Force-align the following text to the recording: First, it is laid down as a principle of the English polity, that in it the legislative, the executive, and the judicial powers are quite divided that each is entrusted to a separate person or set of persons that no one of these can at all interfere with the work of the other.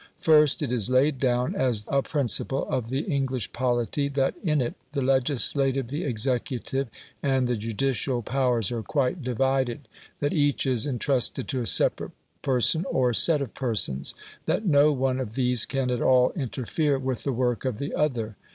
First, 0.19 0.63
it 0.63 0.71
is 0.71 0.89
laid 0.89 1.19
down 1.19 1.53
as 1.53 1.85
a 1.87 2.01
principle 2.01 2.67
of 2.69 2.89
the 2.89 3.01
English 3.01 3.53
polity, 3.53 4.07
that 4.07 4.33
in 4.41 4.59
it 4.59 4.73
the 4.93 5.01
legislative, 5.03 5.89
the 5.89 6.05
executive, 6.05 6.87
and 7.21 7.47
the 7.47 7.55
judicial 7.55 8.23
powers 8.23 8.71
are 8.71 8.81
quite 8.81 9.21
divided 9.21 9.87
that 10.19 10.33
each 10.33 10.65
is 10.65 10.87
entrusted 10.87 11.47
to 11.49 11.61
a 11.61 11.67
separate 11.67 12.13
person 12.41 12.83
or 12.89 13.13
set 13.13 13.41
of 13.43 13.53
persons 13.53 14.15
that 14.47 14.65
no 14.65 14.91
one 14.91 15.19
of 15.19 15.35
these 15.35 15.67
can 15.67 15.91
at 15.91 16.01
all 16.01 16.31
interfere 16.31 16.97
with 16.97 17.21
the 17.23 17.31
work 17.31 17.63
of 17.63 17.77
the 17.77 17.93
other. 17.93 18.35